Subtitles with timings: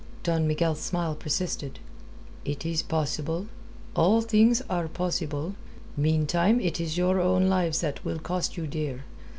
[0.23, 1.77] Don Miguel's smile persisted.
[2.43, 3.45] "It is possible.
[3.95, 5.53] All things are possible.
[5.95, 9.03] Meantime it is your own lives that will cost you dear.